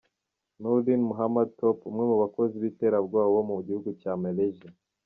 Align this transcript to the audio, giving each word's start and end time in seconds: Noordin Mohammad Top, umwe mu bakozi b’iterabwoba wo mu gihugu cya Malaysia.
Noordin 0.59 1.01
Mohammad 1.09 1.47
Top, 1.59 1.77
umwe 1.89 2.03
mu 2.09 2.15
bakozi 2.23 2.53
b’iterabwoba 2.61 3.27
wo 3.35 3.41
mu 3.49 3.53
gihugu 3.67 3.89
cya 4.01 4.13
Malaysia. 4.23 4.71